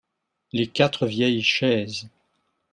[0.51, 2.07] Les quatre vieilles chaises.